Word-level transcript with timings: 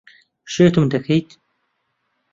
شێتم 0.53 0.85
دەکەیت. 0.93 1.29